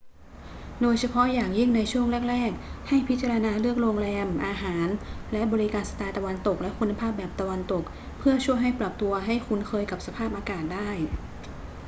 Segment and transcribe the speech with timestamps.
[0.81, 4.87] โดยเฉพาะอย่างยิ่งในช่วงแรก ๆ ให้พิจารณาเลือกโรงแรม อาหาร
[5.31, 7.83] และบริการสไตล์ตะวันตกและคุณภาพแบบตะวันตก
[8.19, 10.89] เพื่อช่วยให้ปรับตัวให้คุ้นเคยกับสภาพอากาศได้